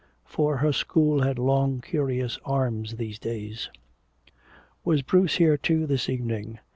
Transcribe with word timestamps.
For 0.25 0.57
her 0.57 0.73
school 0.73 1.21
had 1.21 1.37
long 1.37 1.79
curious 1.79 2.39
arms 2.43 2.95
these 2.95 3.19
days. 3.19 3.69
"Was 4.83 5.03
Bruce 5.03 5.35
here 5.35 5.57
too 5.57 5.85
this 5.85 6.09
evening?" 6.09 6.57